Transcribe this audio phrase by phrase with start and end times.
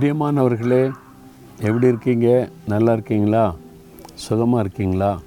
[0.00, 0.92] பிரியமானவர்களே
[1.60, 2.48] எப்படி இருக்கீங்க?
[2.68, 3.54] நல்லா இருக்கீங்களா?
[4.14, 5.20] சுகமாக இருக்கீங்களா?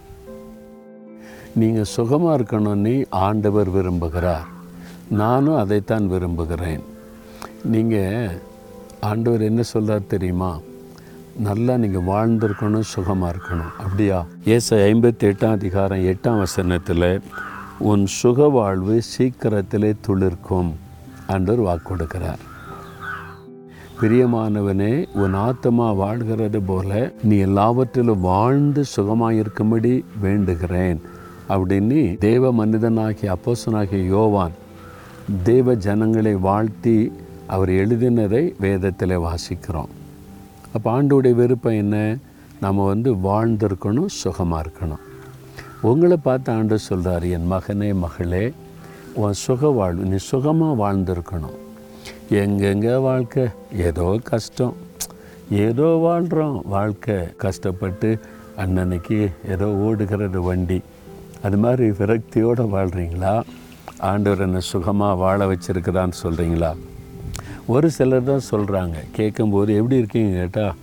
[1.56, 4.46] நீங்கள் சுகமாக இருக்கணும்னு ஆண்டவர் விரும்புகிறார்.
[5.10, 6.84] நானும் அதைத்தான் விரும்புகிறேன்.
[7.64, 8.40] நீங்கள்
[9.00, 10.60] ஆண்டவர் என்ன சொல்கிறார் தெரியுமா?
[11.38, 13.76] நல்லா நீங்கள் வாழ்ந்திருக்கணும் சுகமாக இருக்கணும்.
[13.80, 14.26] அப்படியா?
[14.46, 17.22] ஏச ஐம்பத்தி எட்டாம் அதிகாரம் எட்டாம் வசனத்தில்
[17.80, 20.74] உன் சுக வாழ்வு சீக்கிரத்திலே துளிர்க்கும்
[21.28, 22.52] ஆண்டவர் வாக்கு கொடுக்கிறார்.
[24.04, 30.98] பிரியமானவனே உன் ஆத்மா வாழ்கிறது போல நீ எல்லாவற்றிலும் வாழ்ந்து சுகமாயிருக்கும்படி வேண்டுகிறேன்.
[31.50, 34.52] அப்படின்னு தேவ மனிதனாகிய அப்போசனாகிய யோவான்
[35.44, 37.12] தேவ ஜனங்களை வாழ்த்தி
[37.48, 39.92] அவர் எழுதினதை வேதத்தில் வாசிக்கிறோம்.
[40.74, 42.18] அப்போ ஆண்டோடைய விருப்பம் என்ன?
[42.62, 45.04] நம்ம வந்து வாழ்ந்திருக்கணும் சுகமாக இருக்கணும்.
[45.82, 48.54] உங்களை பார்த்து ஆண்டு சொல்கிறார் என் மகனே மகளே
[49.14, 51.62] உன் சுக வாழ்வு நீ சுகமாக வாழ்ந்திருக்கணும்.
[52.42, 53.44] எங்கெங்கே வாழ்க்கை?
[53.88, 54.76] ஏதோ கஷ்டம்.
[55.66, 58.10] ஏதோ வாழ்கிறோம் வாழ்க்கை கஷ்டப்பட்டு
[58.62, 59.18] அன்னன்னைக்கு
[59.54, 60.80] ஏதோ ஓடுகிறது வண்டி.
[61.46, 63.34] அது மாதிரி விரக்தியோடு வாழ்கிறீங்களா
[64.12, 66.72] ஆண்டவர் என்னை சுகமாக வாழ வச்சிருக்கிறான்னு சொல்கிறீங்களா
[67.74, 70.32] ஒரு சிலர் தான் சொல்கிறாங்க கேட்கும்போது எப்படி இருக்கீங்க?
[70.40, 70.74] கேட்டால்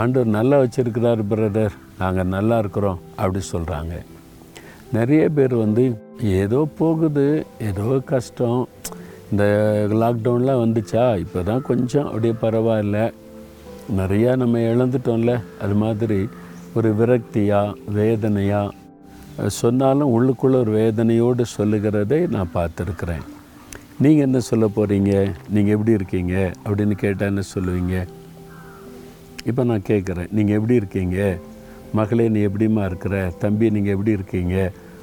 [0.00, 1.76] ஆண்டவர் நல்லா வச்சுருக்கிறார் பிரதர்.
[1.98, 3.00] நாங்கள் நல்லா இருக்கிறோம்.
[3.16, 3.94] அப்படி சொல்கிறாங்க
[4.98, 5.84] நிறைய பேர் வந்து
[6.42, 7.28] ஏதோ போகுது.
[7.68, 8.62] ஏதோ கஷ்டம்.
[9.32, 9.44] இந்த
[10.00, 11.04] லாக்டவுன்லாம் வந்துச்சா?
[11.24, 12.98] இப்போ தான் கொஞ்சம் அப்படியே பரவாயில்ல.
[13.98, 15.34] நிறையா நம்ம இழந்துட்டோம்ல.
[15.60, 16.28] அது மாதிரி
[16.74, 23.24] ஒரு விரக்தியாக வேதனையாக சொன்னாலும் உள்ளுக்குள்ளே ஒரு வேதனையோடு சொல்லுகிறதை நான் பார்த்துருக்குறேன்.
[24.04, 25.12] நீங்கள் என்ன சொல்ல போகிறீங்க
[25.54, 26.34] நீங்கள் எப்படி இருக்கீங்க?
[26.64, 28.06] அப்படின்னு கேட்டால் என்ன சொல்லுவீங்க?
[29.44, 31.38] இப்போ நான் கேட்குறேன் நீங்கள் எப்படி இருக்கீங்க?
[32.00, 33.32] மகளே நீ எப்படிம்மா இருக்கிற?
[33.38, 34.56] தம்பி நீங்கள் எப்படி இருக்கீங்க?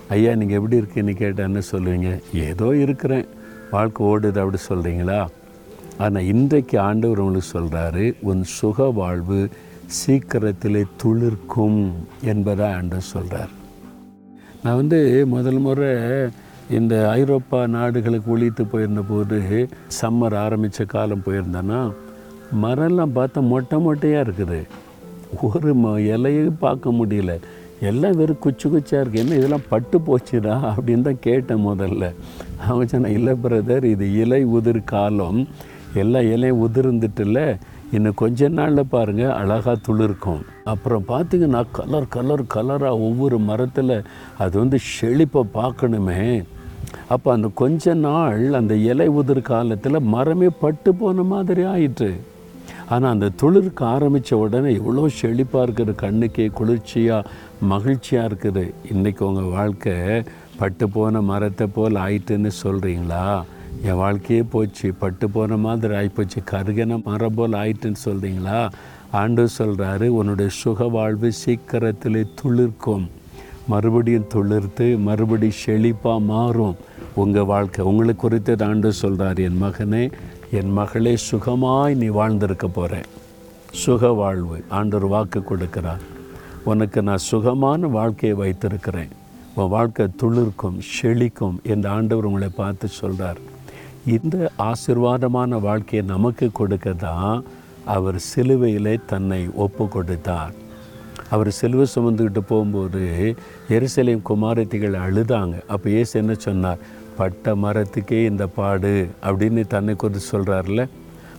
[0.09, 2.11] ஐயா நீங்கள் எப்படி இருக்கீங்கன்னு கேட்டால் என்ன சொல்லுவீங்க?
[2.33, 3.27] ஏதோ இருக்கிறேன்.
[3.71, 5.19] வாழ்க்கை ஓடுது அப்படி சொல்கிறீங்களா
[5.97, 9.39] ஆனால் இன்றைக்கு ஆண்டவர் உங்களுக்கு சொல்கிறாரு உன் சுக வாழ்வு
[9.99, 11.79] சீக்கிரத்திலே துளிர்க்கும்
[12.21, 13.53] என்பதை ஆண்டவர் சொல்கிறார்
[14.63, 15.91] நான் வந்து முதல் முறை
[16.77, 19.37] இந்த ஐரோப்பா நாடுகளுக்கு ஒழித்து போயிருந்த போது
[20.01, 21.79] சம்மர் ஆரம்பித்த காலம் போயிருந்தேன்னா
[22.63, 24.59] மரம்லாம் பார்த்தா மொட்டை மொட்டையாக இருக்குது.
[25.47, 27.33] ஒரு ம இலையும் பார்க்க முடியல.
[27.87, 32.05] எல்லாம் வெறும் குச்சி குச்சியாக இருக்குது என்ன இதெல்லாம் பட்டு போச்சுடா அப்படின்னு தான் கேட்டேன் முதல்ல.
[32.67, 35.47] அவன் சொன்னான் இல்லை பிரதர் இது இலை உதிர் காலம்.
[35.93, 37.41] எல்லா இலையும் உதிர்ந்துட்டுல
[37.91, 40.41] இன்னும் கொஞ்ச நாளில் பாருங்கள் அழகாக துளிர்க்கும்.
[40.63, 43.95] அப்புறம் பார்த்தீங்கன்னா கலர் கலர் கலராக ஒவ்வொரு மரத்தில்
[44.37, 46.43] அது வந்து செழிப்பை பார்க்கணுமே.
[47.07, 52.11] அப்போ அந்த கொஞ்ச நாள் அந்த இலை உதிர் காலத்தில் மரமே பட்டு போன மாதிரி ஆயிற்று.
[52.93, 57.29] ஆனால் அந்த துளிர்க்க ஆரம்பித்த உடனே எவ்வளோ செழிப்பாக இருக்குது கண்ணுக்கே குளிர்ச்சியாக
[57.71, 58.63] மகிழ்ச்சியாக இருக்குது.
[58.93, 59.95] இன்றைக்கி உங்கள் வாழ்க்கை
[60.61, 63.25] பட்டு போன மரத்தை போல் ஆயிட்டுன்னு சொல்கிறீங்களா
[63.87, 68.59] என் வாழ்க்கையே போச்சு பட்டு போன மாதிரி ஆகிப்போச்சு கருகன மரம் போல் ஆயிட்டுன்னு சொல்கிறீங்களா
[69.19, 73.05] ஆண்டு சொல்கிறாரு உன்னுடைய சுக வாழ்வு சீக்கிரத்தில் துளிர்க்கும்.
[73.71, 76.75] மறுபடியும் துளிர்த்து மறுபடி செழிப்பாக மாறும்.
[77.21, 77.85] உங்கள் வாழ்க்கை.
[77.91, 80.03] உங்களை குறித்து ஆண்டு சொல்கிறார் என் மகனே
[80.57, 83.09] என் மகளே சுகமாய் நீ வாழ்ந்திருக்க போகிறேன்
[83.81, 86.03] சுக வாழ்வு ஆண்டவர் வாக்கு கொடுக்கிறார்.
[86.71, 89.11] உனக்கு நான் சுகமான வாழ்க்கையை வைத்திருக்கிறேன்.
[89.55, 93.39] உன் வாழ்க்கை துளிர்க்கும் செழிக்கும் என்று ஆண்டவர் உங்களை பார்த்து சொல்கிறார்
[94.15, 97.43] இந்த ஆசிர்வாதமான வாழ்க்கையை நமக்கு கொடுக்க தான்
[97.95, 100.55] அவர் சிலுவையிலே தன்னை ஒப்பு கொடுத்தார்
[101.29, 103.03] அவர் சிலுவை சுமந்துக்கிட்டு போகும்போது
[103.77, 105.55] எருசலேம் குமாரத்திகள் அழுதாங்க.
[105.73, 106.79] அப்போ ஏசு என்ன சொன்னார்?
[107.19, 108.93] பட்ட மரத்துக்கே இந்த பாடு
[109.27, 110.81] அப்படின்னு தன்னை குறித்து சொல்கிறார்ல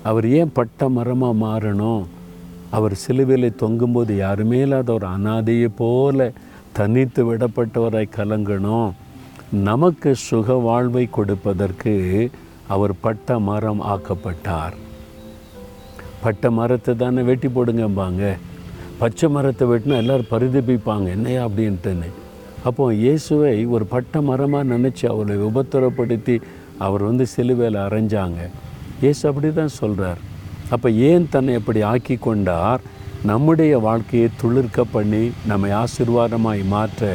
[0.09, 2.03] அவர் ஏன் பட்ட மரமாக மாறணும்?
[2.77, 6.29] அவர் சிலுவையில் தொங்கும்போது யாருமே இல்லாத ஒரு அனாதையை போல
[6.79, 8.91] தனித்து விடப்பட்டவராய் கலங்கணும்.
[9.69, 11.95] நமக்கு சுக வாழ்வை கொடுப்பதற்கு
[12.75, 14.77] அவர் பட்ட மரம் ஆக்கப்பட்டார்.
[16.25, 18.25] பட்ட மரத்தை தானே வெட்டி போடுங்கம்பாங்க.
[19.03, 21.07] பச்சை மரத்தை வெட்டினா எல்லோரும் பரிதபிப்பாங்க.
[21.17, 22.11] என்னையா அப்படின்ட்டுன்னு.
[22.69, 26.37] அப்போ இயேசுவை ஒரு பட்ட மரமாக நினச்சி அவரை உபத்திரப்படுத்தி
[26.87, 28.40] அவர் வந்து சிலுவையில் அரைஞ்சாங்க.
[29.02, 30.20] இயேசு அப்படி தான் சொல்கிறார்
[30.75, 32.82] அப்போ ஏன் தன்னை அப்படி ஆக்கி கொண்டார்
[33.31, 37.08] நம்முடைய வாழ்க்கையை துளிர்க்க பண்ணி நம்மை ஆசிர்வாதமாய் மாற்ற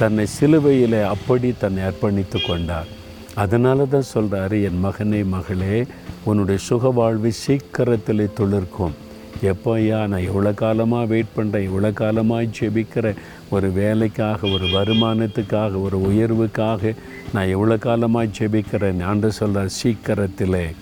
[0.00, 2.88] தன்னை சிலுவையில் அப்படி தன்னை அர்ப்பணித்து கொண்டார்.
[3.44, 5.76] அதனால தான் சொல்கிறாரு என் மகனே மகளே
[6.30, 8.94] உன்னுடைய சுக வாழ்வு சீக்கிரத்தில் துளிர்க்கும்.
[9.40, 13.20] எப்போ ஐயா நான் எவ்வளோ காலமாக வெயிட் பண்ணுறேன் இவ்வளோ காலமாக ஜெபிக்கிறேன்
[13.50, 16.94] ஒரு வேலைக்காக ஒரு வருமானத்துக்காக ஒரு உயர்வுக்காக
[17.32, 19.02] நான் எவ்வளோ காலமாக ஜெபிக்கிறேன்.
[19.02, 20.74] ஆண்டு சொல்கிற சீக்கிரத்தில்.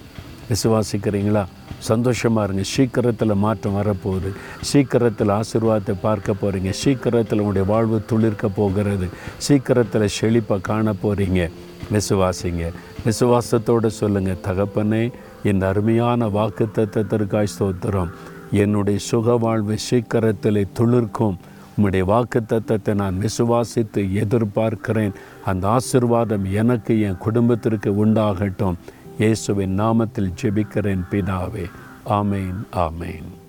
[0.50, 1.44] விசுவாசிக்கிறீங்களா?
[1.79, 2.62] சந்தோஷமாக இருங்க.
[2.62, 4.31] சீக்கிரத்தில் மாற்றம் வரப்போகுது.
[4.61, 9.08] சீக்கிரத்தில் ஆசீர்வாதத்தை பார்க்க போகிறீங்க சீக்கிரத்தில் உங்களுடைய வாழ்வு துளிர்க்க போகிறது.
[9.38, 11.50] சீக்கிரத்தில் செழிப்பை காண போகிறீங்க
[11.93, 12.64] விசுவாசிங்க.
[13.06, 15.12] விசுவாசத்தோடு சொல்லுங்கள் தகப்பனே
[15.43, 18.11] என் அருமையான வாக்கு தத்துவத்திற்காய் ஸ்தோத்திரம்.
[18.52, 21.37] என்னுடைய சுக வாழ்வு சீக்கிரத்தில் துளிர்க்கும்.
[21.76, 25.12] உம்முடைய வாக்கு தத்தத்தை நான் விசுவாசித்து எதிர்பார்க்கிறேன்.
[25.44, 28.75] அந்த ஆசிர்வாதம் எனக்கு என் குடும்பத்திற்கு உண்டாகட்டும்.
[29.19, 31.70] இயேசுவின் நாமத்தில் ஜெபிக்கிறேன் பிதாவே.
[32.06, 33.39] ஆமேன் ஆமேன்.